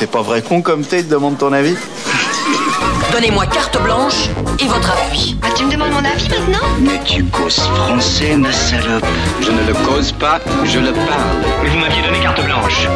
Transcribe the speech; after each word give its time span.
C'est 0.00 0.10
pas 0.10 0.22
vrai 0.22 0.40
con 0.40 0.62
comme 0.62 0.80
t'es, 0.80 1.02
demande 1.02 1.36
ton 1.36 1.52
avis 1.52 1.76
Donnez-moi 3.12 3.44
carte 3.44 3.82
blanche 3.82 4.30
et 4.58 4.64
votre 4.64 4.90
appui. 4.92 5.36
Ah, 5.42 5.48
tu 5.54 5.66
me 5.66 5.70
demandes 5.70 5.90
mon 5.90 6.02
avis 6.02 6.26
maintenant 6.30 6.66
Mais 6.80 6.98
tu 7.04 7.22
causes 7.24 7.58
français, 7.58 8.34
ma 8.34 8.50
salope. 8.50 9.04
Je 9.42 9.50
ne 9.50 9.66
le 9.66 9.74
cause 9.86 10.12
pas, 10.12 10.40
je 10.64 10.78
le 10.78 10.92
parle. 10.94 11.52
Mais 11.62 11.68
vous 11.68 11.78
m'aviez 11.78 12.00
donné 12.00 12.18
carte 12.20 12.42
blanche. 12.42 12.88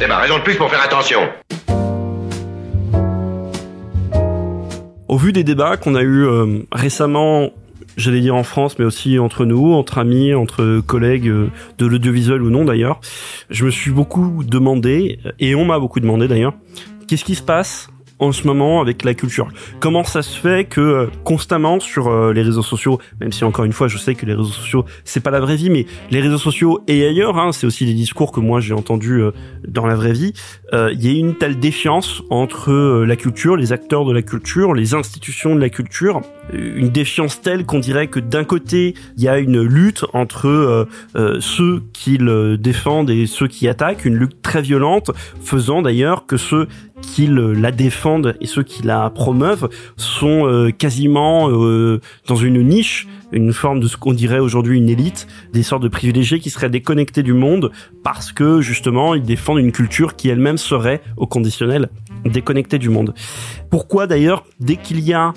C'est 0.00 0.06
ma 0.06 0.16
raison 0.16 0.38
de 0.38 0.42
plus 0.44 0.56
pour 0.56 0.70
faire 0.70 0.82
attention. 0.82 1.28
Au 5.08 5.18
vu 5.18 5.34
des 5.34 5.44
débats 5.44 5.76
qu'on 5.76 5.94
a 5.94 6.00
eu 6.00 6.24
euh, 6.24 6.60
récemment 6.72 7.50
j'allais 7.96 8.20
dire 8.20 8.34
en 8.34 8.42
France, 8.42 8.78
mais 8.78 8.84
aussi 8.84 9.18
entre 9.18 9.44
nous, 9.44 9.72
entre 9.72 9.98
amis, 9.98 10.34
entre 10.34 10.80
collègues 10.86 11.28
euh, 11.28 11.48
de 11.78 11.86
l'audiovisuel 11.86 12.42
ou 12.42 12.50
non 12.50 12.64
d'ailleurs. 12.64 13.00
Je 13.50 13.64
me 13.64 13.70
suis 13.70 13.90
beaucoup 13.90 14.42
demandé, 14.44 15.18
et 15.38 15.54
on 15.54 15.64
m'a 15.64 15.78
beaucoup 15.78 16.00
demandé 16.00 16.28
d'ailleurs, 16.28 16.54
qu'est-ce 17.08 17.24
qui 17.24 17.34
se 17.34 17.42
passe 17.42 17.90
en 18.20 18.32
ce 18.32 18.46
moment 18.46 18.80
avec 18.80 19.02
la 19.02 19.14
culture. 19.14 19.48
Comment 19.80 20.04
ça 20.04 20.22
se 20.22 20.38
fait 20.38 20.66
que 20.66 20.80
euh, 20.80 21.06
constamment 21.24 21.80
sur 21.80 22.08
euh, 22.08 22.32
les 22.32 22.42
réseaux 22.42 22.62
sociaux, 22.62 23.00
même 23.20 23.32
si 23.32 23.44
encore 23.44 23.64
une 23.64 23.72
fois 23.72 23.88
je 23.88 23.98
sais 23.98 24.14
que 24.14 24.26
les 24.26 24.34
réseaux 24.34 24.50
sociaux 24.50 24.84
c'est 25.04 25.20
pas 25.20 25.30
la 25.30 25.40
vraie 25.40 25.56
vie, 25.56 25.70
mais 25.70 25.86
les 26.10 26.20
réseaux 26.20 26.38
sociaux 26.38 26.80
et 26.86 27.06
ailleurs, 27.06 27.38
hein, 27.38 27.52
c'est 27.52 27.66
aussi 27.66 27.86
des 27.86 27.94
discours 27.94 28.30
que 28.30 28.40
moi 28.40 28.60
j'ai 28.60 28.74
entendus 28.74 29.22
euh, 29.22 29.32
dans 29.66 29.86
la 29.86 29.94
vraie 29.94 30.12
vie, 30.12 30.32
il 30.72 31.04
y 31.04 31.08
a 31.08 31.18
une 31.18 31.34
telle 31.34 31.58
défiance 31.58 32.22
entre 32.30 33.04
la 33.04 33.16
culture, 33.16 33.56
les 33.56 33.72
acteurs 33.72 34.04
de 34.04 34.12
la 34.12 34.22
culture, 34.22 34.74
les 34.74 34.94
institutions 34.94 35.54
de 35.56 35.60
la 35.60 35.68
culture, 35.68 36.20
une 36.52 36.90
défiance 36.90 37.40
telle 37.40 37.64
qu'on 37.64 37.78
dirait 37.80 38.06
que 38.06 38.20
d'un 38.20 38.44
côté 38.44 38.94
il 39.16 39.22
y 39.22 39.28
a 39.28 39.38
une 39.38 39.60
lutte 39.62 40.04
entre 40.12 40.86
ceux 41.40 41.82
qui 41.92 42.18
le 42.18 42.56
défendent 42.56 43.10
et 43.10 43.26
ceux 43.26 43.48
qui 43.48 43.68
attaquent, 43.68 44.04
une 44.04 44.16
lutte 44.16 44.42
très 44.42 44.62
violente, 44.62 45.10
faisant 45.42 45.82
d'ailleurs 45.82 46.26
que 46.26 46.36
ceux 46.36 46.68
qui 47.00 47.28
la 47.28 47.70
défendent 47.72 48.36
et 48.40 48.46
ceux 48.46 48.62
qui 48.62 48.82
la 48.82 49.10
promeuvent 49.10 49.68
sont 49.96 50.46
euh, 50.46 50.70
quasiment 50.70 51.48
euh, 51.50 52.00
dans 52.26 52.36
une 52.36 52.62
niche, 52.62 53.08
une 53.32 53.52
forme 53.52 53.80
de 53.80 53.88
ce 53.88 53.96
qu'on 53.96 54.12
dirait 54.12 54.38
aujourd'hui 54.38 54.78
une 54.78 54.88
élite, 54.88 55.26
des 55.52 55.62
sortes 55.62 55.82
de 55.82 55.88
privilégiés 55.88 56.40
qui 56.40 56.50
seraient 56.50 56.70
déconnectés 56.70 57.22
du 57.22 57.32
monde 57.32 57.70
parce 58.02 58.32
que 58.32 58.60
justement 58.60 59.14
ils 59.14 59.22
défendent 59.22 59.58
une 59.58 59.72
culture 59.72 60.16
qui 60.16 60.28
elle-même 60.28 60.58
serait 60.58 61.02
au 61.16 61.26
conditionnel 61.26 61.88
déconnectée 62.24 62.78
du 62.78 62.88
monde. 62.88 63.14
Pourquoi 63.70 64.06
d'ailleurs 64.06 64.44
dès 64.60 64.76
qu'il 64.76 65.00
y 65.00 65.12
a 65.12 65.32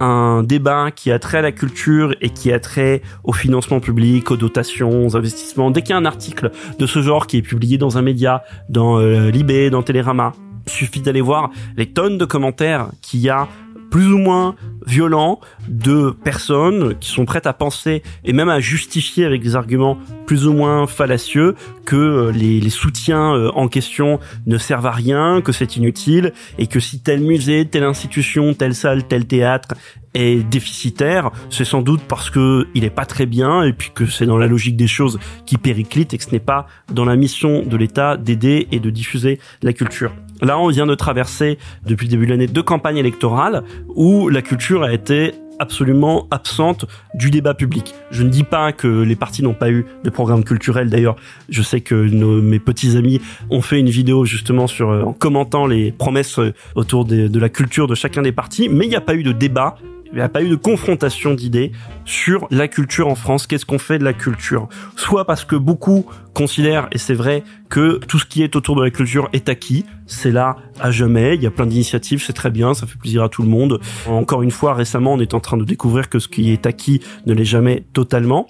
un 0.00 0.42
débat 0.42 0.90
qui 0.90 1.12
a 1.12 1.18
trait 1.18 1.38
à 1.38 1.42
la 1.42 1.52
culture 1.52 2.14
et 2.20 2.30
qui 2.30 2.52
a 2.52 2.58
trait 2.58 3.02
au 3.24 3.32
financement 3.32 3.80
public, 3.80 4.30
aux 4.30 4.36
dotations, 4.36 5.06
aux 5.06 5.16
investissements, 5.16 5.70
dès 5.70 5.82
qu'il 5.82 5.90
y 5.90 5.92
a 5.92 5.98
un 5.98 6.04
article 6.04 6.50
de 6.78 6.86
ce 6.86 7.02
genre 7.02 7.26
qui 7.26 7.36
est 7.36 7.42
publié 7.42 7.78
dans 7.78 7.98
un 7.98 8.02
média, 8.02 8.42
dans 8.68 8.98
euh, 8.98 9.30
Libé, 9.30 9.70
dans 9.70 9.82
Télérama, 9.82 10.32
Suffit 10.66 11.00
d'aller 11.00 11.20
voir 11.20 11.50
les 11.76 11.86
tonnes 11.86 12.18
de 12.18 12.24
commentaires 12.24 12.88
qu'il 13.00 13.20
y 13.20 13.28
a 13.28 13.48
plus 13.92 14.10
ou 14.10 14.16
moins 14.16 14.56
violents 14.86 15.38
de 15.68 16.10
personnes 16.24 16.98
qui 16.98 17.10
sont 17.10 17.26
prêtes 17.26 17.46
à 17.46 17.52
penser 17.52 18.02
et 18.24 18.32
même 18.32 18.48
à 18.48 18.58
justifier 18.58 19.26
avec 19.26 19.42
des 19.42 19.54
arguments 19.54 19.98
plus 20.26 20.46
ou 20.46 20.54
moins 20.54 20.86
fallacieux 20.86 21.54
que 21.84 21.96
euh, 21.96 22.32
les, 22.32 22.70
soutiens 22.70 23.34
euh, 23.34 23.50
en 23.54 23.68
question 23.68 24.18
ne 24.46 24.56
servent 24.56 24.86
à 24.86 24.92
rien, 24.92 25.42
que 25.42 25.52
c'est 25.52 25.76
inutile 25.76 26.32
et 26.58 26.68
que 26.68 26.80
si 26.80 27.00
tel 27.00 27.20
musée, 27.20 27.66
telle 27.66 27.84
institution, 27.84 28.54
telle 28.54 28.74
salle, 28.74 29.06
tel 29.06 29.26
théâtre 29.26 29.74
est 30.14 30.42
déficitaire, 30.48 31.30
c'est 31.50 31.66
sans 31.66 31.82
doute 31.82 32.00
parce 32.08 32.30
que 32.30 32.66
il 32.74 32.84
est 32.84 32.90
pas 32.90 33.04
très 33.04 33.26
bien 33.26 33.62
et 33.62 33.74
puis 33.74 33.90
que 33.94 34.06
c'est 34.06 34.26
dans 34.26 34.38
la 34.38 34.46
logique 34.46 34.76
des 34.76 34.86
choses 34.86 35.18
qui 35.44 35.58
périclite 35.58 36.14
et 36.14 36.18
que 36.18 36.24
ce 36.24 36.30
n'est 36.30 36.40
pas 36.40 36.66
dans 36.90 37.04
la 37.04 37.16
mission 37.16 37.62
de 37.62 37.76
l'État 37.76 38.16
d'aider 38.16 38.68
et 38.72 38.80
de 38.80 38.88
diffuser 38.88 39.38
la 39.62 39.74
culture. 39.74 40.12
Là, 40.42 40.58
on 40.58 40.68
vient 40.68 40.86
de 40.86 40.94
traverser 40.96 41.56
depuis 41.86 42.06
le 42.06 42.10
début 42.10 42.26
de 42.26 42.32
l'année 42.32 42.48
deux 42.48 42.64
campagnes 42.64 42.96
électorales 42.96 43.62
où 43.94 44.28
la 44.28 44.42
culture 44.42 44.82
a 44.82 44.92
été 44.92 45.34
absolument 45.60 46.26
absente 46.32 46.86
du 47.14 47.30
débat 47.30 47.54
public. 47.54 47.94
Je 48.10 48.24
ne 48.24 48.28
dis 48.28 48.42
pas 48.42 48.72
que 48.72 48.88
les 48.88 49.14
partis 49.14 49.44
n'ont 49.44 49.54
pas 49.54 49.70
eu 49.70 49.86
de 50.02 50.10
programme 50.10 50.42
culturel. 50.42 50.90
D'ailleurs, 50.90 51.14
je 51.48 51.62
sais 51.62 51.80
que 51.80 51.94
mes 51.94 52.58
petits 52.58 52.96
amis 52.96 53.20
ont 53.50 53.62
fait 53.62 53.78
une 53.78 53.88
vidéo 53.88 54.24
justement 54.24 54.66
sur 54.66 54.90
euh, 54.90 55.02
en 55.02 55.12
commentant 55.12 55.66
les 55.66 55.92
promesses 55.92 56.40
euh, 56.40 56.52
autour 56.74 57.04
de 57.04 57.38
la 57.38 57.48
culture 57.48 57.86
de 57.86 57.94
chacun 57.94 58.22
des 58.22 58.32
partis, 58.32 58.68
mais 58.68 58.86
il 58.86 58.88
n'y 58.88 58.96
a 58.96 59.00
pas 59.00 59.14
eu 59.14 59.22
de 59.22 59.32
débat 59.32 59.76
il 60.12 60.16
n'y 60.16 60.22
a 60.22 60.28
pas 60.28 60.42
eu 60.42 60.48
de 60.48 60.56
confrontation 60.56 61.34
d'idées 61.34 61.72
sur 62.04 62.46
la 62.50 62.68
culture 62.68 63.08
en 63.08 63.14
France. 63.14 63.46
Qu'est-ce 63.46 63.64
qu'on 63.64 63.78
fait 63.78 63.98
de 63.98 64.04
la 64.04 64.12
culture? 64.12 64.68
Soit 64.96 65.24
parce 65.24 65.44
que 65.44 65.56
beaucoup 65.56 66.06
considèrent, 66.34 66.88
et 66.92 66.98
c'est 66.98 67.14
vrai, 67.14 67.42
que 67.68 67.98
tout 67.98 68.18
ce 68.18 68.26
qui 68.26 68.42
est 68.42 68.54
autour 68.54 68.76
de 68.76 68.82
la 68.82 68.90
culture 68.90 69.28
est 69.32 69.48
acquis. 69.48 69.86
C'est 70.06 70.30
là 70.30 70.56
à 70.80 70.90
jamais. 70.90 71.34
Il 71.34 71.42
y 71.42 71.46
a 71.46 71.50
plein 71.50 71.66
d'initiatives, 71.66 72.22
c'est 72.22 72.34
très 72.34 72.50
bien, 72.50 72.74
ça 72.74 72.86
fait 72.86 72.98
plaisir 72.98 73.22
à 73.22 73.28
tout 73.28 73.42
le 73.42 73.48
monde. 73.48 73.80
Encore 74.06 74.42
une 74.42 74.50
fois, 74.50 74.74
récemment, 74.74 75.14
on 75.14 75.20
est 75.20 75.34
en 75.34 75.40
train 75.40 75.56
de 75.56 75.64
découvrir 75.64 76.08
que 76.08 76.18
ce 76.18 76.28
qui 76.28 76.52
est 76.52 76.66
acquis 76.66 77.00
ne 77.26 77.32
l'est 77.32 77.44
jamais 77.44 77.84
totalement 77.92 78.48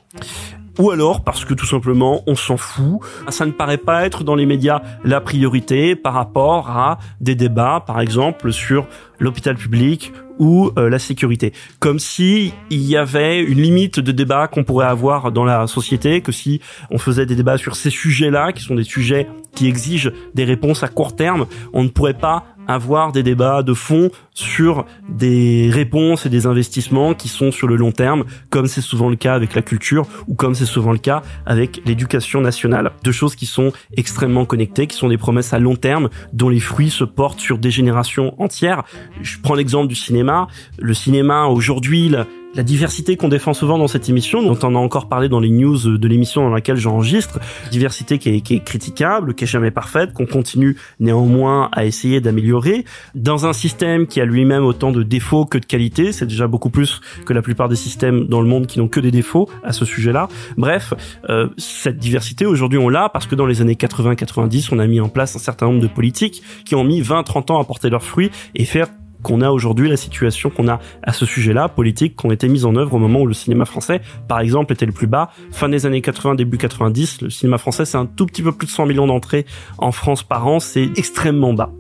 ou 0.79 0.91
alors 0.91 1.25
parce 1.25 1.45
que 1.45 1.55
tout 1.55 1.67
simplement 1.67 2.23
on 2.27 2.35
s'en 2.35 2.57
fout. 2.57 3.01
Ça 3.29 3.47
ne 3.47 3.53
paraît 3.53 3.79
pas 3.79 4.05
être 4.05 4.25
dans 4.25 4.35
les 4.35 4.47
médias 4.47 4.83
la 5.05 5.21
priorité 5.21 5.97
par 5.97 6.15
rapport 6.15 6.71
à 6.71 6.99
des 7.21 7.35
débats, 7.35 7.83
par 7.87 8.01
exemple, 8.01 8.53
sur 8.53 8.87
l'hôpital 9.19 9.57
public 9.57 10.13
ou 10.39 10.73
euh, 10.77 10.89
la 10.89 10.99
sécurité. 10.99 11.53
Comme 11.79 11.99
si 11.99 12.53
il 12.71 12.83
y 12.83 12.97
avait 12.97 13.41
une 13.41 13.61
limite 13.61 14.01
de 14.01 14.13
débat 14.13 14.49
qu'on 14.49 14.65
pourrait 14.65 14.87
avoir 14.87 15.31
dans 15.31 15.45
la 15.45 15.67
société, 15.67 16.21
que 16.21 16.33
si 16.33 16.61
on 16.91 16.99
faisait 16.99 17.27
des 17.27 17.37
débats 17.37 17.59
sur 17.59 17.77
ces 17.77 17.91
sujets-là, 17.91 18.53
qui 18.53 18.63
sont 18.63 18.75
des 18.75 18.85
sujets 18.85 19.29
qui 19.55 19.69
exigent 19.69 20.11
des 20.35 20.45
réponses 20.45 20.83
à 20.83 20.89
court 20.89 21.15
terme, 21.15 21.47
on 21.73 21.85
ne 21.85 21.89
pourrait 21.89 22.15
pas 22.15 22.45
avoir 22.67 23.13
des 23.13 23.23
débats 23.23 23.63
de 23.63 23.75
fond 23.75 24.11
sur 24.35 24.87
des 25.09 25.69
réponses 25.71 26.27
et 26.27 26.29
des 26.29 26.47
investissements 26.47 27.15
qui 27.15 27.29
sont 27.29 27.53
sur 27.53 27.69
le 27.69 27.77
long 27.77 27.93
terme, 27.93 28.25
comme 28.51 28.67
c'est 28.67 28.81
souvent 28.81 29.09
le 29.09 29.17
cas 29.17 29.35
avec 29.35 29.55
la 29.55 29.63
culture 29.63 30.07
ou 30.27 30.35
comme 30.35 30.55
c'est 30.55 30.67
souvent 30.67 30.93
le 30.93 30.99
cas 30.99 31.23
avec 31.47 31.83
l'éducation 31.85 32.41
nationale. 32.41 32.93
Deux 33.05 33.13
choses 33.13 33.37
qui 33.37 33.47
sont 33.47 33.73
extrêmement 33.97 34.45
connectées, 34.45 34.87
qui 34.87 34.97
sont 34.97 35.09
des 35.09 35.19
promesses 35.19 35.53
à 35.53 35.59
long 35.59 35.77
terme 35.77 36.09
dont 36.33 36.49
les 36.49 36.61
fruits 36.61 36.91
se 36.91 37.05
portent 37.05 37.41
sur 37.41 37.59
des 37.59 37.71
générations 37.71 38.41
entières. 38.41 38.85
Je 39.21 39.39
prends 39.43 39.55
l'exemple 39.55 39.89
du 39.89 39.95
cinéma. 39.95 40.47
Le 40.79 40.95
cinéma 40.95 41.47
aujourd'hui, 41.47 42.15
la 42.55 42.63
diversité 42.63 43.17
qu'on 43.17 43.29
défend 43.29 43.55
souvent 43.55 43.79
dans 43.79 43.89
cette 43.89 44.09
émission, 44.09 44.43
dont 44.43 44.59
on 44.63 44.75
a 44.75 44.79
encore 44.79 45.09
parlé 45.09 45.29
dans 45.29 45.41
les 45.41 45.51
news 45.51 45.97
de 45.97 46.09
l'émission 46.09 46.43
dans 46.43 46.51
laquelle 46.51 46.77
j'enregistre, 46.77 47.41
diversité 47.71 48.19
qui 48.19 48.29
est, 48.29 48.41
qui 48.41 48.55
est, 48.57 48.65
critiquable, 48.65 49.35
qui 49.35 49.45
est 49.45 49.47
jamais 49.47 49.71
parfaite, 49.71 50.13
qu'on 50.13 50.27
continue 50.27 50.77
néanmoins 51.01 51.71
à 51.73 51.85
essayer 51.85 52.21
d'améliorer, 52.21 52.85
dans 53.15 53.47
un 53.47 53.53
système 53.53 54.07
qui 54.07 54.21
a 54.21 54.25
lui-même 54.25 54.65
autant 54.65 54.93
de 54.93 55.03
défauts 55.03 55.47
que 55.47 55.59
de 55.59 55.65
qualités, 55.65 56.13
c'est 56.13 56.27
déjà 56.27 56.47
beaucoup 56.47 56.71
plus 56.71 57.01
que 57.25 57.33
la 57.33 57.43
plupart 57.43 57.69
des 57.69 57.77
systèmes 57.77 58.27
dans 58.27 58.41
le 58.41 58.49
monde 58.49 58.67
qui 58.67 58.79
n'ont 58.79 58.89
que 58.89 59.01
des 59.01 59.11
défauts 59.11 59.49
à 59.65 59.73
ce 59.73 59.85
sujet-là. 59.85 60.29
Bref, 60.57 60.95
euh, 61.31 61.49
cette 61.57 61.99
diversité 61.99 62.47
aujourd'hui 62.47 62.79
on 62.79 62.89
l'a 62.89 63.09
parce 63.09 63.27
que 63.27 63.35
dans 63.35 63.47
les 63.47 63.61
années 63.61 63.75
80-90 63.75 64.69
on 64.73 64.79
a 64.79 64.87
mis 64.87 65.01
en 65.01 65.09
place 65.09 65.37
un 65.37 65.39
certain 65.39 65.67
nombre 65.67 65.81
de 65.81 65.87
politiques 65.87 66.43
qui 66.65 66.75
ont 66.75 66.85
mis 66.85 67.01
20-30 67.01 67.53
ans 67.53 67.61
à 67.61 67.65
porter 67.65 67.91
leurs 67.91 68.05
fruits 68.05 68.31
et 68.55 68.65
faire 68.65 68.89
qu'on 69.23 69.41
a 69.41 69.51
aujourd'hui, 69.51 69.89
la 69.89 69.97
situation 69.97 70.51
qu'on 70.51 70.69
a 70.69 70.81
à 71.03 71.13
ce 71.13 71.27
sujet-là, 71.27 71.69
politique, 71.69 72.17
qui 72.17 72.27
ont 72.27 72.33
été 72.33 72.49
mises 72.49 72.65
en 72.65 72.77
œuvre 72.77 72.95
au 72.95 72.99
moment 72.99 73.21
où 73.21 73.27
le 73.27 73.35
cinéma 73.35 73.65
français, 73.65 74.01
par 74.29 74.41
exemple, 74.41 74.73
était 74.73 74.87
le 74.87 74.93
plus 74.93 75.07
bas. 75.07 75.31
Fin 75.51 75.69
des 75.69 75.87
années 75.87 76.03
80, 76.03 76.35
début 76.35 76.59
90, 76.59 77.23
le 77.23 77.31
cinéma 77.31 77.59
français, 77.59 77.85
c'est 77.85 77.99
un 77.99 78.07
tout 78.07 78.27
petit 78.27 78.43
peu 78.43 78.53
plus 78.53 78.67
de 78.67 78.73
100 78.73 78.87
millions 78.87 79.07
d'entrées 79.07 79.47
en 79.79 79.93
France 79.93 80.23
par 80.23 80.47
an, 80.47 80.61
c'est 80.61 80.91
extrêmement 80.97 81.55
bas. 81.55 81.71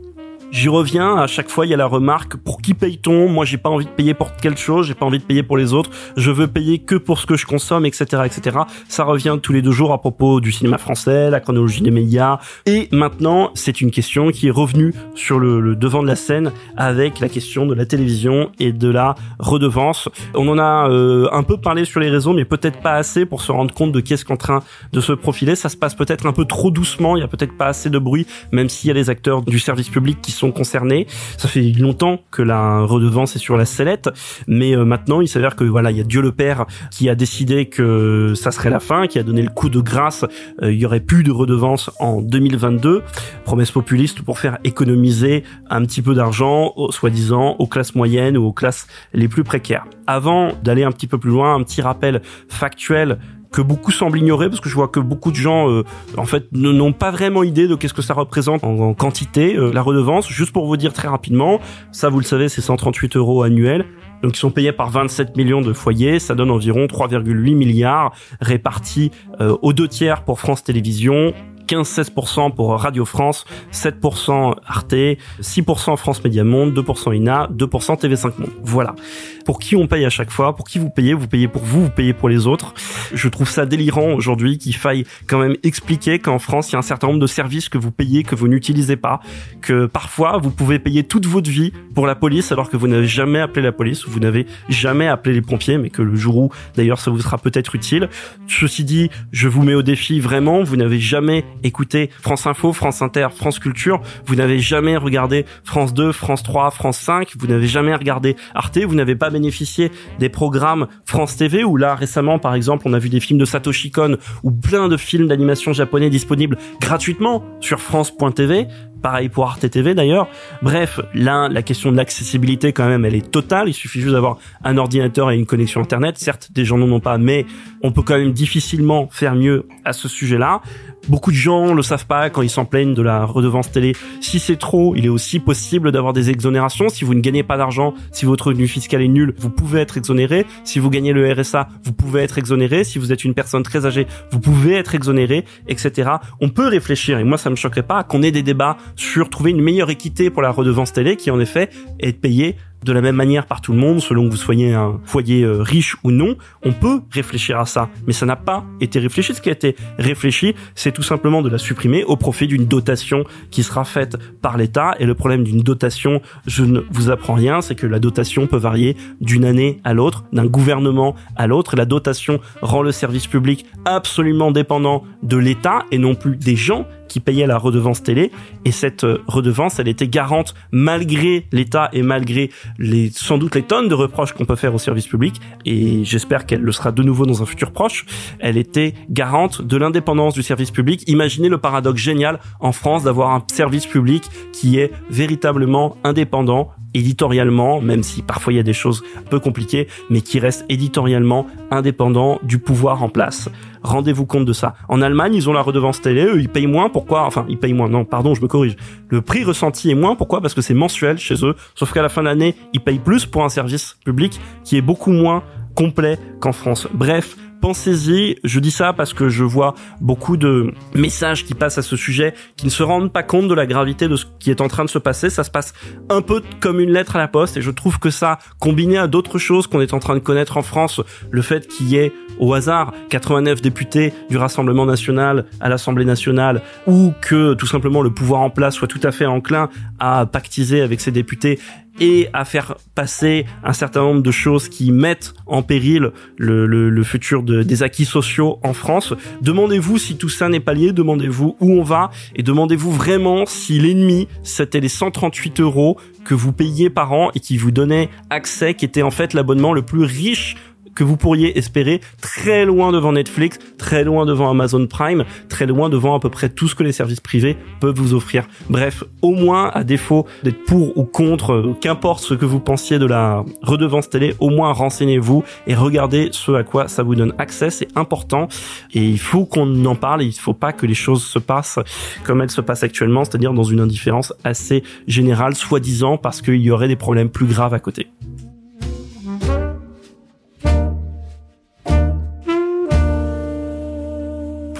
J'y 0.52 0.68
reviens, 0.68 1.16
à 1.16 1.26
chaque 1.26 1.48
fois 1.48 1.64
il 1.64 1.70
y 1.70 1.74
a 1.74 1.78
la 1.78 1.86
remarque 1.86 2.36
pour 2.36 2.60
qui 2.60 2.74
paye-t-on? 2.74 3.26
Moi 3.26 3.46
j'ai 3.46 3.56
pas 3.56 3.70
envie 3.70 3.86
de 3.86 3.90
payer 3.90 4.12
pour 4.12 4.36
quelque 4.36 4.60
chose, 4.60 4.86
j'ai 4.86 4.92
pas 4.92 5.06
envie 5.06 5.18
de 5.18 5.24
payer 5.24 5.42
pour 5.42 5.56
les 5.56 5.72
autres, 5.72 5.88
je 6.14 6.30
veux 6.30 6.46
payer 6.46 6.78
que 6.78 6.94
pour 6.94 7.18
ce 7.18 7.24
que 7.24 7.38
je 7.38 7.46
consomme, 7.46 7.86
etc. 7.86 8.22
etc. 8.26 8.58
Ça 8.86 9.04
revient 9.04 9.38
tous 9.42 9.54
les 9.54 9.62
deux 9.62 9.72
jours 9.72 9.94
à 9.94 9.98
propos 9.98 10.42
du 10.42 10.52
cinéma 10.52 10.76
français, 10.76 11.30
la 11.30 11.40
chronologie 11.40 11.80
des 11.80 11.90
médias. 11.90 12.38
Et 12.66 12.90
maintenant 12.92 13.50
c'est 13.54 13.80
une 13.80 13.90
question 13.90 14.30
qui 14.30 14.48
est 14.48 14.50
revenue 14.50 14.92
sur 15.14 15.38
le, 15.38 15.74
devant 15.74 16.02
de 16.02 16.06
la 16.06 16.16
scène 16.16 16.52
avec 16.76 17.18
la 17.20 17.30
question 17.30 17.64
de 17.64 17.72
la 17.72 17.86
télévision 17.86 18.52
et 18.60 18.72
de 18.72 18.90
la 18.90 19.14
redevance. 19.38 20.10
On 20.34 20.46
en 20.48 20.58
a 20.58 20.90
euh, 20.90 21.30
un 21.32 21.44
peu 21.44 21.56
parlé 21.56 21.86
sur 21.86 21.98
les 21.98 22.10
réseaux 22.10 22.34
mais 22.34 22.44
peut-être 22.44 22.82
pas 22.82 22.92
assez 22.92 23.24
pour 23.24 23.40
se 23.40 23.52
rendre 23.52 23.72
compte 23.72 23.92
de 23.92 24.00
qui 24.00 24.12
est-ce 24.12 24.26
qu'en 24.26 24.36
train 24.36 24.62
de 24.92 25.00
se 25.00 25.14
profiler. 25.14 25.56
Ça 25.56 25.70
se 25.70 25.78
passe 25.78 25.94
peut-être 25.94 26.26
un 26.26 26.34
peu 26.34 26.44
trop 26.44 26.70
doucement, 26.70 27.16
il 27.16 27.20
y 27.20 27.24
a 27.24 27.28
peut-être 27.28 27.56
pas 27.56 27.68
assez 27.68 27.88
de 27.88 27.98
bruit, 27.98 28.26
même 28.52 28.68
s'il 28.68 28.88
y 28.88 28.90
a 28.90 28.94
les 28.94 29.08
acteurs 29.08 29.40
du 29.40 29.58
service 29.58 29.88
public 29.88 30.18
qui 30.20 30.30
sont 30.30 30.41
concernés. 30.50 31.06
Ça 31.36 31.48
fait 31.48 31.62
longtemps 31.78 32.20
que 32.30 32.42
la 32.42 32.80
redevance 32.80 33.36
est 33.36 33.38
sur 33.38 33.56
la 33.56 33.64
sellette, 33.64 34.10
mais 34.46 34.74
euh, 34.74 34.84
maintenant 34.84 35.20
il 35.20 35.28
s'avère 35.28 35.56
que 35.56 35.64
voilà, 35.64 35.90
il 35.90 35.98
y 35.98 36.00
a 36.00 36.04
Dieu 36.04 36.20
le 36.20 36.32
Père 36.32 36.66
qui 36.90 37.08
a 37.08 37.14
décidé 37.14 37.66
que 37.66 38.34
ça 38.34 38.50
serait 38.50 38.70
la 38.70 38.80
fin, 38.80 39.06
qui 39.06 39.18
a 39.18 39.22
donné 39.22 39.42
le 39.42 39.50
coup 39.50 39.68
de 39.68 39.80
grâce. 39.80 40.24
Euh, 40.62 40.72
il 40.72 40.78
y 40.78 40.86
aurait 40.86 41.00
plus 41.00 41.22
de 41.22 41.30
redevance 41.30 41.90
en 42.00 42.20
2022. 42.20 43.02
Promesse 43.44 43.70
populiste 43.70 44.22
pour 44.22 44.38
faire 44.38 44.58
économiser 44.64 45.44
un 45.70 45.82
petit 45.82 46.02
peu 46.02 46.14
d'argent, 46.14 46.74
soi-disant, 46.90 47.56
aux 47.58 47.66
classes 47.66 47.94
moyennes 47.94 48.36
ou 48.36 48.46
aux 48.46 48.52
classes 48.52 48.86
les 49.12 49.28
plus 49.28 49.44
précaires. 49.44 49.84
Avant 50.06 50.52
d'aller 50.62 50.84
un 50.84 50.90
petit 50.90 51.06
peu 51.06 51.18
plus 51.18 51.30
loin, 51.30 51.54
un 51.54 51.62
petit 51.62 51.82
rappel 51.82 52.22
factuel 52.48 53.18
que 53.52 53.60
beaucoup 53.60 53.92
semblent 53.92 54.18
ignorer 54.18 54.48
parce 54.48 54.60
que 54.60 54.68
je 54.68 54.74
vois 54.74 54.88
que 54.88 54.98
beaucoup 54.98 55.30
de 55.30 55.36
gens 55.36 55.70
euh, 55.70 55.84
en 56.16 56.24
fait 56.24 56.46
n'ont 56.52 56.92
pas 56.92 57.10
vraiment 57.10 57.42
idée 57.42 57.68
de 57.68 57.74
qu'est-ce 57.74 57.94
que 57.94 58.02
ça 58.02 58.14
représente 58.14 58.64
en, 58.64 58.94
quantité 58.94 59.54
euh, 59.56 59.70
la 59.72 59.82
redevance. 59.82 60.28
Juste 60.28 60.52
pour 60.52 60.66
vous 60.66 60.76
dire 60.76 60.92
très 60.92 61.08
rapidement, 61.08 61.60
ça 61.92 62.08
vous 62.08 62.18
le 62.18 62.24
savez, 62.24 62.48
c'est 62.48 62.62
138 62.62 63.16
euros 63.16 63.42
annuels. 63.42 63.86
Donc 64.22 64.36
ils 64.36 64.40
sont 64.40 64.50
payés 64.50 64.72
par 64.72 64.90
27 64.90 65.36
millions 65.36 65.60
de 65.60 65.72
foyers, 65.72 66.18
ça 66.18 66.34
donne 66.34 66.50
environ 66.50 66.86
3,8 66.86 67.54
milliards 67.54 68.12
répartis 68.40 69.10
euh, 69.40 69.56
aux 69.62 69.72
deux 69.72 69.88
tiers 69.88 70.24
pour 70.24 70.38
France 70.38 70.62
Télévisions, 70.62 71.34
15-16% 71.66 72.54
pour 72.54 72.70
Radio 72.78 73.04
France, 73.04 73.44
7% 73.72 74.54
Arte, 74.66 74.94
6% 75.40 75.96
France 75.96 76.22
Média 76.22 76.44
Monde, 76.44 76.76
2% 76.76 77.16
INA, 77.16 77.48
2% 77.52 78.00
TV5 78.00 78.38
Monde. 78.38 78.50
Voilà. 78.62 78.94
Pour 79.44 79.58
qui 79.58 79.76
on 79.76 79.86
paye 79.86 80.04
à 80.04 80.10
chaque 80.10 80.30
fois, 80.30 80.54
pour 80.54 80.66
qui 80.66 80.78
vous 80.78 80.90
payez, 80.90 81.14
vous 81.14 81.26
payez 81.26 81.48
pour 81.48 81.62
vous, 81.62 81.84
vous 81.84 81.90
payez 81.90 82.12
pour 82.12 82.28
les 82.28 82.46
autres. 82.46 82.74
Je 83.12 83.28
trouve 83.28 83.48
ça 83.48 83.66
délirant 83.66 84.12
aujourd'hui 84.12 84.58
qu'il 84.58 84.74
faille 84.74 85.04
quand 85.26 85.38
même 85.38 85.56
expliquer 85.62 86.18
qu'en 86.18 86.38
France, 86.38 86.70
il 86.70 86.72
y 86.72 86.76
a 86.76 86.78
un 86.78 86.82
certain 86.82 87.08
nombre 87.08 87.20
de 87.20 87.26
services 87.26 87.68
que 87.68 87.78
vous 87.78 87.90
payez, 87.90 88.22
que 88.22 88.34
vous 88.34 88.48
n'utilisez 88.48 88.96
pas, 88.96 89.20
que 89.60 89.86
parfois 89.86 90.38
vous 90.38 90.50
pouvez 90.50 90.78
payer 90.78 91.04
toute 91.04 91.26
votre 91.26 91.50
vie 91.50 91.72
pour 91.94 92.06
la 92.06 92.14
police 92.14 92.52
alors 92.52 92.70
que 92.70 92.76
vous 92.76 92.88
n'avez 92.88 93.06
jamais 93.06 93.40
appelé 93.40 93.62
la 93.62 93.72
police 93.72 94.06
ou 94.06 94.10
vous 94.10 94.20
n'avez 94.20 94.46
jamais 94.68 95.08
appelé 95.08 95.34
les 95.34 95.42
pompiers, 95.42 95.78
mais 95.78 95.90
que 95.90 96.02
le 96.02 96.14
jour 96.14 96.36
où, 96.36 96.50
d'ailleurs, 96.76 97.00
ça 97.00 97.10
vous 97.10 97.20
sera 97.20 97.38
peut-être 97.38 97.74
utile. 97.74 98.08
Ceci 98.48 98.84
dit, 98.84 99.10
je 99.32 99.48
vous 99.48 99.62
mets 99.62 99.74
au 99.74 99.82
défi 99.82 100.20
vraiment, 100.20 100.62
vous 100.62 100.76
n'avez 100.76 101.00
jamais 101.00 101.44
écoutez 101.62 102.10
France 102.20 102.46
Info, 102.46 102.72
France 102.72 103.02
Inter, 103.02 103.28
France 103.34 103.58
Culture, 103.58 104.00
vous 104.26 104.34
n'avez 104.34 104.58
jamais 104.58 104.96
regardé 104.96 105.44
France 105.64 105.94
2, 105.94 106.12
France 106.12 106.42
3, 106.42 106.70
France 106.70 106.98
5, 106.98 107.32
vous 107.38 107.46
n'avez 107.46 107.66
jamais 107.66 107.94
regardé 107.94 108.36
Arte, 108.54 108.78
vous 108.78 108.94
n'avez 108.94 109.16
pas 109.16 109.30
bénéficié 109.32 109.90
des 110.18 110.28
programmes 110.28 110.86
France 111.04 111.36
TV 111.36 111.64
où 111.64 111.76
là 111.76 111.94
récemment 111.94 112.38
par 112.38 112.54
exemple 112.54 112.84
on 112.86 112.92
a 112.92 112.98
vu 112.98 113.08
des 113.08 113.20
films 113.20 113.38
de 113.38 113.44
Satoshi 113.44 113.90
Kon 113.90 114.16
ou 114.42 114.50
plein 114.50 114.88
de 114.88 114.96
films 114.96 115.28
d'animation 115.28 115.72
japonais 115.72 116.10
disponibles 116.10 116.56
gratuitement 116.80 117.42
sur 117.60 117.80
France.tv 117.80 118.68
Pareil 119.02 119.28
pour 119.28 119.46
Arte 119.46 119.68
TV 119.68 119.94
d'ailleurs. 119.94 120.28
Bref, 120.62 121.00
là, 121.14 121.48
la 121.48 121.62
question 121.62 121.90
de 121.90 121.96
l'accessibilité 121.96 122.72
quand 122.72 122.86
même, 122.86 123.04
elle 123.04 123.16
est 123.16 123.30
totale. 123.30 123.68
Il 123.68 123.74
suffit 123.74 124.00
juste 124.00 124.14
d'avoir 124.14 124.38
un 124.64 124.78
ordinateur 124.78 125.30
et 125.30 125.36
une 125.36 125.46
connexion 125.46 125.80
Internet. 125.80 126.18
Certes, 126.18 126.50
des 126.52 126.64
gens 126.64 126.78
n'en 126.78 126.90
ont 126.90 127.00
pas, 127.00 127.18
mais 127.18 127.46
on 127.82 127.90
peut 127.92 128.02
quand 128.02 128.16
même 128.16 128.32
difficilement 128.32 129.08
faire 129.10 129.34
mieux 129.34 129.66
à 129.84 129.92
ce 129.92 130.08
sujet-là. 130.08 130.62
Beaucoup 131.08 131.32
de 131.32 131.36
gens 131.36 131.74
le 131.74 131.82
savent 131.82 132.06
pas 132.06 132.30
quand 132.30 132.42
ils 132.42 132.50
s'en 132.50 132.64
plaignent 132.64 132.94
de 132.94 133.02
la 133.02 133.24
redevance 133.24 133.72
télé. 133.72 133.96
Si 134.20 134.38
c'est 134.38 134.56
trop, 134.56 134.94
il 134.94 135.04
est 135.04 135.08
aussi 135.08 135.40
possible 135.40 135.90
d'avoir 135.90 136.12
des 136.12 136.30
exonérations. 136.30 136.88
Si 136.88 137.04
vous 137.04 137.14
ne 137.14 137.20
gagnez 137.20 137.42
pas 137.42 137.56
d'argent, 137.56 137.94
si 138.12 138.24
votre 138.24 138.46
revenu 138.46 138.68
fiscal 138.68 139.02
est 139.02 139.08
nul, 139.08 139.34
vous 139.36 139.50
pouvez 139.50 139.80
être 139.80 139.96
exonéré. 139.96 140.46
Si 140.62 140.78
vous 140.78 140.90
gagnez 140.90 141.12
le 141.12 141.32
RSA, 141.32 141.66
vous 141.82 141.92
pouvez 141.92 142.22
être 142.22 142.38
exonéré. 142.38 142.84
Si 142.84 143.00
vous 143.00 143.10
êtes 143.10 143.24
une 143.24 143.34
personne 143.34 143.64
très 143.64 143.84
âgée, 143.84 144.06
vous 144.30 144.38
pouvez 144.38 144.74
être 144.74 144.94
exonéré, 144.94 145.44
etc. 145.66 146.12
On 146.40 146.50
peut 146.50 146.68
réfléchir, 146.68 147.18
et 147.18 147.24
moi 147.24 147.36
ça 147.36 147.50
me 147.50 147.56
choquerait 147.56 147.82
pas, 147.82 148.04
qu'on 148.04 148.22
ait 148.22 148.30
des 148.30 148.44
débats 148.44 148.76
sur 148.96 149.30
trouver 149.30 149.50
une 149.50 149.62
meilleure 149.62 149.90
équité 149.90 150.30
pour 150.30 150.42
la 150.42 150.50
redevance 150.50 150.92
télé 150.92 151.16
qui 151.16 151.30
en 151.30 151.40
effet 151.40 151.70
est 152.00 152.12
payée 152.12 152.56
de 152.84 152.92
la 152.92 153.00
même 153.00 153.16
manière 153.16 153.46
par 153.46 153.60
tout 153.60 153.72
le 153.72 153.78
monde, 153.78 154.00
selon 154.00 154.26
que 154.26 154.30
vous 154.30 154.36
soyez 154.36 154.74
un 154.74 155.00
foyer 155.04 155.42
euh, 155.42 155.62
riche 155.62 155.96
ou 156.02 156.10
non, 156.10 156.36
on 156.64 156.72
peut 156.72 157.00
réfléchir 157.10 157.58
à 157.58 157.66
ça. 157.66 157.88
Mais 158.06 158.12
ça 158.12 158.26
n'a 158.26 158.36
pas 158.36 158.64
été 158.80 158.98
réfléchi. 158.98 159.34
Ce 159.34 159.40
qui 159.40 159.48
a 159.48 159.52
été 159.52 159.76
réfléchi, 159.98 160.54
c'est 160.74 160.92
tout 160.92 161.02
simplement 161.02 161.42
de 161.42 161.48
la 161.48 161.58
supprimer 161.58 162.04
au 162.04 162.16
profit 162.16 162.46
d'une 162.46 162.66
dotation 162.66 163.24
qui 163.50 163.62
sera 163.62 163.84
faite 163.84 164.16
par 164.40 164.56
l'État. 164.56 164.94
Et 164.98 165.06
le 165.06 165.14
problème 165.14 165.44
d'une 165.44 165.60
dotation, 165.60 166.20
je 166.46 166.64
ne 166.64 166.80
vous 166.90 167.10
apprends 167.10 167.34
rien, 167.34 167.60
c'est 167.60 167.74
que 167.74 167.86
la 167.86 167.98
dotation 167.98 168.46
peut 168.46 168.56
varier 168.56 168.96
d'une 169.20 169.44
année 169.44 169.80
à 169.84 169.94
l'autre, 169.94 170.24
d'un 170.32 170.46
gouvernement 170.46 171.14
à 171.36 171.46
l'autre. 171.46 171.76
La 171.76 171.84
dotation 171.84 172.40
rend 172.62 172.82
le 172.82 172.92
service 172.92 173.26
public 173.26 173.66
absolument 173.84 174.50
dépendant 174.50 175.04
de 175.22 175.36
l'État 175.36 175.84
et 175.90 175.98
non 175.98 176.14
plus 176.14 176.36
des 176.36 176.56
gens 176.56 176.86
qui 177.08 177.20
payaient 177.20 177.46
la 177.46 177.58
redevance 177.58 178.02
télé. 178.02 178.30
Et 178.64 178.72
cette 178.72 179.04
euh, 179.04 179.22
redevance, 179.26 179.78
elle 179.78 179.88
était 179.88 180.08
garante 180.08 180.54
malgré 180.70 181.46
l'État 181.52 181.90
et 181.92 182.02
malgré 182.02 182.50
les, 182.78 183.10
sans 183.10 183.38
doute 183.38 183.54
les 183.54 183.62
tonnes 183.62 183.88
de 183.88 183.94
reproches 183.94 184.32
qu'on 184.32 184.46
peut 184.46 184.56
faire 184.56 184.74
au 184.74 184.78
service 184.78 185.06
public. 185.06 185.40
Et 185.66 186.04
j'espère 186.04 186.46
qu'elle 186.46 186.62
le 186.62 186.72
sera 186.72 186.90
de 186.90 187.02
nouveau 187.02 187.26
dans 187.26 187.42
un 187.42 187.46
futur 187.46 187.70
proche. 187.70 188.06
Elle 188.38 188.56
était 188.56 188.94
garante 189.10 189.62
de 189.62 189.76
l'indépendance 189.76 190.34
du 190.34 190.42
service 190.42 190.70
public. 190.70 191.04
Imaginez 191.06 191.48
le 191.48 191.58
paradoxe 191.58 192.00
génial 192.00 192.40
en 192.60 192.72
France 192.72 193.04
d'avoir 193.04 193.30
un 193.32 193.44
service 193.52 193.86
public 193.86 194.24
qui 194.52 194.78
est 194.78 194.90
véritablement 195.10 195.96
indépendant, 196.04 196.70
éditorialement, 196.94 197.80
même 197.80 198.02
si 198.02 198.22
parfois 198.22 198.52
il 198.52 198.56
y 198.56 198.60
a 198.60 198.64
des 198.64 198.72
choses 198.72 199.02
un 199.18 199.22
peu 199.22 199.40
compliquées, 199.40 199.88
mais 200.10 200.20
qui 200.20 200.38
reste 200.38 200.64
éditorialement 200.68 201.46
indépendant 201.70 202.38
du 202.42 202.58
pouvoir 202.58 203.02
en 203.02 203.08
place. 203.08 203.48
Rendez-vous 203.82 204.26
compte 204.26 204.44
de 204.44 204.52
ça. 204.52 204.74
En 204.88 205.02
Allemagne, 205.02 205.34
ils 205.34 205.48
ont 205.48 205.52
la 205.52 205.62
redevance 205.62 206.00
télé, 206.00 206.24
eux, 206.24 206.40
ils 206.40 206.48
payent 206.48 206.66
moins. 206.66 206.88
Pourquoi? 206.88 207.24
Enfin, 207.24 207.44
ils 207.48 207.58
payent 207.58 207.72
moins. 207.72 207.88
Non, 207.88 208.04
pardon, 208.04 208.34
je 208.34 208.42
me 208.42 208.46
corrige. 208.46 208.76
Le 209.08 209.22
prix 209.22 209.42
ressenti 209.44 209.90
est 209.90 209.94
moins. 209.94 210.14
Pourquoi? 210.14 210.40
Parce 210.40 210.54
que 210.54 210.62
c'est 210.62 210.74
mensuel 210.74 211.18
chez 211.18 211.44
eux. 211.44 211.56
Sauf 211.74 211.92
qu'à 211.92 212.02
la 212.02 212.08
fin 212.08 212.22
de 212.22 212.26
l'année, 212.28 212.54
ils 212.72 212.80
payent 212.80 213.00
plus 213.00 213.26
pour 213.26 213.44
un 213.44 213.48
service 213.48 213.96
public 214.04 214.40
qui 214.64 214.76
est 214.76 214.82
beaucoup 214.82 215.10
moins 215.10 215.42
complet 215.74 216.18
qu'en 216.40 216.52
France. 216.52 216.86
Bref, 216.92 217.36
pensez-y. 217.62 218.36
Je 218.44 218.60
dis 218.60 218.72
ça 218.72 218.92
parce 218.92 219.14
que 219.14 219.30
je 219.30 219.44
vois 219.44 219.74
beaucoup 220.00 220.36
de 220.36 220.74
messages 220.94 221.46
qui 221.46 221.54
passent 221.54 221.78
à 221.78 221.82
ce 221.82 221.96
sujet 221.96 222.34
qui 222.56 222.66
ne 222.66 222.70
se 222.70 222.82
rendent 222.82 223.12
pas 223.12 223.22
compte 223.22 223.48
de 223.48 223.54
la 223.54 223.66
gravité 223.66 224.08
de 224.08 224.16
ce 224.16 224.26
qui 224.40 224.50
est 224.50 224.60
en 224.60 224.68
train 224.68 224.84
de 224.84 224.90
se 224.90 224.98
passer. 224.98 225.30
Ça 225.30 225.44
se 225.44 225.50
passe 225.50 225.72
un 226.10 226.20
peu 226.20 226.42
comme 226.60 226.80
une 226.80 226.90
lettre 226.90 227.16
à 227.16 227.20
la 227.20 227.28
poste 227.28 227.56
et 227.56 227.62
je 227.62 227.70
trouve 227.70 227.98
que 227.98 228.10
ça, 228.10 228.38
combiné 228.58 228.98
à 228.98 229.06
d'autres 229.06 229.38
choses 229.38 229.68
qu'on 229.68 229.80
est 229.80 229.94
en 229.94 230.00
train 230.00 230.14
de 230.14 230.20
connaître 230.20 230.56
en 230.56 230.62
France, 230.62 231.00
le 231.30 231.40
fait 231.40 231.68
qu'il 231.68 231.88
y 231.88 231.96
ait 231.96 232.12
au 232.42 232.52
hasard 232.54 232.92
89 233.08 233.62
députés 233.62 234.12
du 234.28 234.36
Rassemblement 234.36 234.84
national 234.84 235.46
à 235.60 235.68
l'Assemblée 235.68 236.04
nationale 236.04 236.60
ou 236.88 237.12
que 237.20 237.54
tout 237.54 237.66
simplement 237.66 238.02
le 238.02 238.10
pouvoir 238.10 238.40
en 238.40 238.50
place 238.50 238.74
soit 238.74 238.88
tout 238.88 239.00
à 239.04 239.12
fait 239.12 239.26
enclin 239.26 239.68
à 240.00 240.26
pactiser 240.26 240.82
avec 240.82 241.00
ses 241.00 241.12
députés 241.12 241.60
et 242.00 242.28
à 242.32 242.44
faire 242.44 242.76
passer 242.94 243.44
un 243.62 243.72
certain 243.72 244.00
nombre 244.00 244.22
de 244.22 244.30
choses 244.30 244.68
qui 244.68 244.90
mettent 244.90 245.34
en 245.46 245.62
péril 245.62 246.10
le, 246.36 246.66
le, 246.66 247.02
futur 247.04 247.42
de, 247.42 247.62
des 247.62 247.82
acquis 247.82 248.06
sociaux 248.06 248.58
en 248.62 248.72
France. 248.72 249.14
Demandez-vous 249.42 249.98
si 249.98 250.16
tout 250.16 250.30
ça 250.30 250.48
n'est 250.48 250.60
pas 250.60 250.74
lié, 250.74 250.92
demandez-vous 250.92 251.56
où 251.60 251.72
on 251.78 251.82
va 251.82 252.10
et 252.34 252.42
demandez-vous 252.42 252.90
vraiment 252.90 253.44
si 253.46 253.78
l'ennemi 253.78 254.26
c'était 254.42 254.80
les 254.80 254.88
138 254.88 255.60
euros 255.60 255.98
que 256.24 256.34
vous 256.34 256.52
payiez 256.52 256.88
par 256.88 257.12
an 257.12 257.30
et 257.34 257.40
qui 257.40 257.56
vous 257.56 257.70
donnait 257.70 258.08
accès, 258.30 258.74
qui 258.74 258.84
était 258.84 259.02
en 259.02 259.10
fait 259.10 259.34
l'abonnement 259.34 259.72
le 259.72 259.82
plus 259.82 260.04
riche 260.04 260.56
que 260.94 261.04
vous 261.04 261.16
pourriez 261.16 261.58
espérer 261.58 262.00
très 262.20 262.64
loin 262.64 262.92
devant 262.92 263.12
Netflix, 263.12 263.58
très 263.78 264.04
loin 264.04 264.26
devant 264.26 264.50
Amazon 264.50 264.86
Prime, 264.86 265.24
très 265.48 265.66
loin 265.66 265.88
devant 265.88 266.14
à 266.14 266.20
peu 266.20 266.30
près 266.30 266.48
tout 266.48 266.68
ce 266.68 266.74
que 266.74 266.82
les 266.82 266.92
services 266.92 267.20
privés 267.20 267.56
peuvent 267.80 267.96
vous 267.96 268.14
offrir. 268.14 268.46
Bref, 268.70 269.04
au 269.22 269.32
moins, 269.32 269.70
à 269.70 269.84
défaut 269.84 270.26
d'être 270.42 270.64
pour 270.64 270.96
ou 270.96 271.04
contre, 271.04 271.52
euh, 271.52 271.76
qu'importe 271.80 272.22
ce 272.22 272.34
que 272.34 272.44
vous 272.44 272.60
pensiez 272.60 272.98
de 272.98 273.06
la 273.06 273.44
redevance 273.62 274.10
télé, 274.10 274.34
au 274.40 274.50
moins 274.50 274.72
renseignez-vous 274.72 275.44
et 275.66 275.74
regardez 275.74 276.28
ce 276.32 276.52
à 276.52 276.64
quoi 276.64 276.88
ça 276.88 277.02
vous 277.02 277.14
donne 277.14 277.34
accès, 277.38 277.70
c'est 277.70 277.88
important 277.96 278.48
et 278.92 279.04
il 279.04 279.18
faut 279.18 279.44
qu'on 279.44 279.84
en 279.84 279.94
parle, 279.94 280.22
il 280.22 280.28
ne 280.28 280.32
faut 280.32 280.54
pas 280.54 280.72
que 280.72 280.86
les 280.86 280.94
choses 280.94 281.24
se 281.24 281.38
passent 281.38 281.78
comme 282.24 282.40
elles 282.40 282.50
se 282.50 282.60
passent 282.60 282.82
actuellement, 282.82 283.24
c'est-à-dire 283.24 283.52
dans 283.52 283.64
une 283.64 283.80
indifférence 283.80 284.32
assez 284.44 284.82
générale, 285.06 285.54
soi-disant 285.54 286.18
parce 286.18 286.42
qu'il 286.42 286.60
y 286.60 286.70
aurait 286.70 286.88
des 286.88 286.96
problèmes 286.96 287.30
plus 287.30 287.46
graves 287.46 287.74
à 287.74 287.78
côté. 287.78 288.08